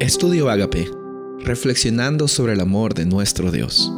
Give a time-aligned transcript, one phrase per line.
[0.00, 0.90] Estudio Agape,
[1.40, 3.92] reflexionando sobre el amor de nuestro Dios.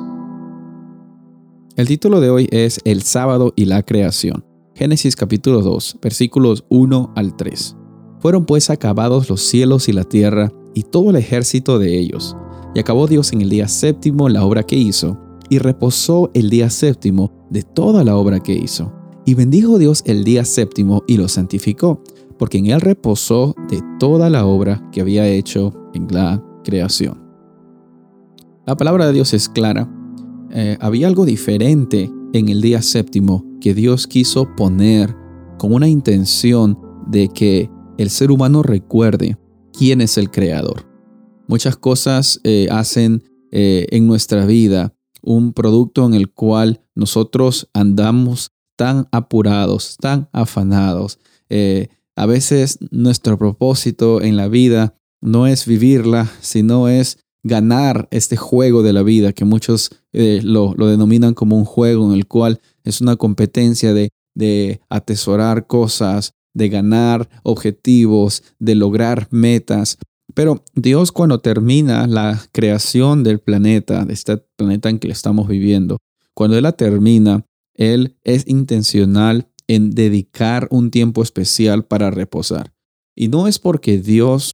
[1.77, 4.45] El título de hoy es El sábado y la creación.
[4.75, 7.77] Génesis capítulo 2, versículos 1 al 3.
[8.19, 12.37] Fueron pues acabados los cielos y la tierra y todo el ejército de ellos.
[12.75, 16.69] Y acabó Dios en el día séptimo la obra que hizo, y reposó el día
[16.69, 18.93] séptimo de toda la obra que hizo.
[19.25, 22.03] Y bendijo Dios el día séptimo y lo santificó,
[22.39, 27.23] porque en él reposó de toda la obra que había hecho en la creación.
[28.67, 29.89] La palabra de Dios es clara.
[30.51, 35.17] Eh, había algo diferente en el día séptimo que Dios quiso poner
[35.59, 39.37] con una intención de que el ser humano recuerde
[39.77, 40.87] quién es el creador.
[41.47, 48.52] Muchas cosas eh, hacen eh, en nuestra vida un producto en el cual nosotros andamos
[48.77, 51.19] tan apurados, tan afanados.
[52.17, 58.83] a veces nuestro propósito en la vida no es vivirla, sino es ganar este juego
[58.83, 63.01] de la vida, que muchos eh, lo, denominan como un juego en el cual es
[63.01, 69.99] una competencia de, de atesorar cosas, de ganar objetivos, de lograr metas.
[70.35, 75.99] Pero Dios cuando termina la creación del planeta, de este planeta en que estamos viviendo,
[76.35, 82.73] cuando Él la termina, Él es intencional en dedicar un tiempo especial para reposar.
[83.15, 84.53] Y no es porque Dios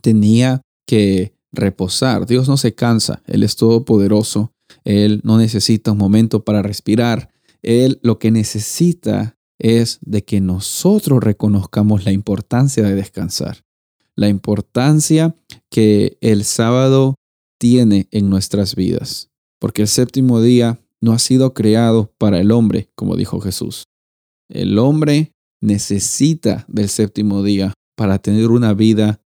[0.00, 2.26] tenía que reposar.
[2.26, 4.52] Dios no se cansa, Él es todopoderoso,
[4.84, 7.30] Él no necesita un momento para respirar,
[7.62, 13.64] Él lo que necesita es de que nosotros reconozcamos la importancia de descansar,
[14.16, 15.36] la importancia
[15.70, 17.14] que el sábado
[17.58, 19.30] tiene en nuestras vidas,
[19.60, 23.88] porque el séptimo día no ha sido creado para el hombre, como dijo Jesús.
[24.48, 29.20] El hombre necesita del séptimo día para tener una vida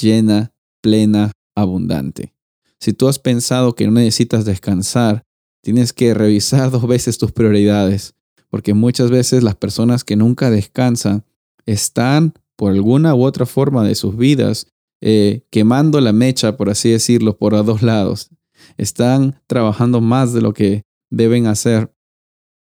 [0.00, 2.32] llena, plena, abundante.
[2.78, 5.24] Si tú has pensado que no necesitas descansar,
[5.62, 8.14] tienes que revisar dos veces tus prioridades,
[8.48, 11.24] porque muchas veces las personas que nunca descansan
[11.66, 14.68] están, por alguna u otra forma de sus vidas,
[15.00, 18.30] eh, quemando la mecha, por así decirlo, por a dos lados.
[18.76, 21.92] Están trabajando más de lo que deben hacer.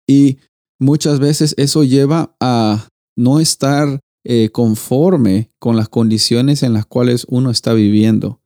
[0.07, 0.37] Y
[0.79, 7.25] muchas veces eso lleva a no estar eh, conforme con las condiciones en las cuales
[7.29, 8.41] uno está viviendo.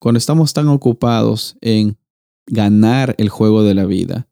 [0.00, 1.96] Cuando estamos tan ocupados en
[2.46, 4.28] ganar el juego de la vida,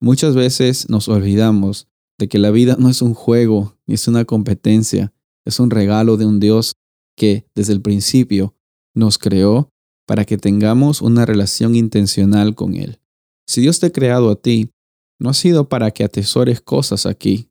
[0.00, 1.88] muchas veces nos olvidamos
[2.18, 5.12] de que la vida no es un juego ni es una competencia,
[5.44, 6.76] es un regalo de un Dios
[7.16, 8.54] que desde el principio
[8.94, 9.72] nos creó
[10.06, 13.00] para que tengamos una relación intencional con Él.
[13.48, 14.70] Si Dios te ha creado a ti,
[15.18, 17.50] no ha sido para que atesores cosas aquí,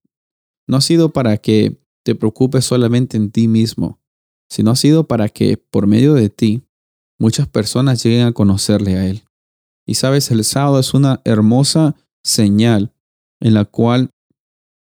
[0.68, 4.00] no ha sido para que te preocupes solamente en ti mismo,
[4.48, 6.62] sino ha sido para que, por medio de ti,
[7.20, 9.24] muchas personas lleguen a conocerle a Él.
[9.88, 12.94] Y sabes, el sábado es una hermosa señal
[13.40, 14.12] en la cual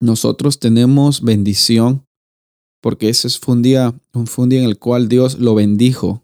[0.01, 2.06] nosotros tenemos bendición,
[2.81, 6.24] porque ese fue un día, un día en el cual Dios lo bendijo.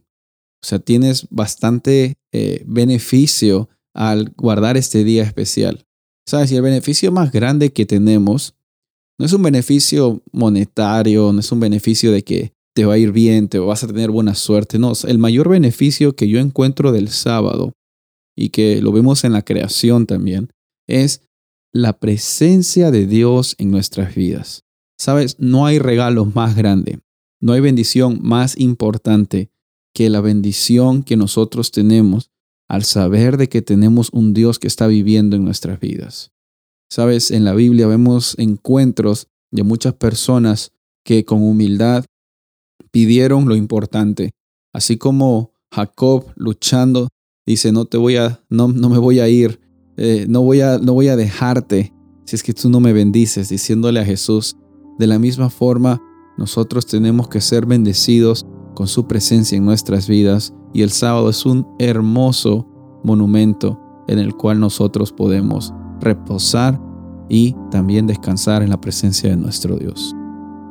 [0.62, 5.86] O sea, tienes bastante eh, beneficio al guardar este día especial.
[6.26, 6.52] ¿Sabes?
[6.52, 8.56] Y el beneficio más grande que tenemos
[9.20, 13.12] no es un beneficio monetario, no es un beneficio de que te va a ir
[13.12, 14.80] bien, te vas a tener buena suerte.
[14.80, 17.74] No, el mayor beneficio que yo encuentro del sábado
[18.38, 20.50] y que lo vemos en la creación también
[20.88, 21.24] es
[21.74, 24.64] la presencia de Dios en nuestras vidas.
[24.98, 27.00] Sabes, no hay regalo más grande,
[27.42, 29.50] no hay bendición más importante
[29.94, 32.32] que la bendición que nosotros tenemos
[32.70, 36.32] al saber de que tenemos un Dios que está viviendo en nuestras vidas.
[36.90, 40.72] Sabes, en la Biblia vemos encuentros de muchas personas
[41.04, 42.06] que con humildad
[42.92, 44.32] pidieron lo importante,
[44.74, 47.10] así como Jacob luchando
[47.46, 49.60] dice no te voy a no, no me voy a ir,
[49.98, 51.94] eh, no voy a no voy a dejarte
[52.26, 54.56] si es que tú no me bendices, diciéndole a Jesús.
[55.00, 56.02] De la misma forma
[56.38, 61.46] nosotros tenemos que ser bendecidos con su presencia en nuestras vidas y el sábado es
[61.46, 62.68] un hermoso
[63.04, 66.80] monumento en el cual nosotros podemos reposar
[67.30, 70.16] y también descansar en la presencia de nuestro Dios.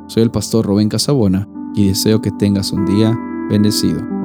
[0.09, 3.17] Soy el pastor Rubén Casabona y deseo que tengas un día
[3.49, 4.18] bendecido.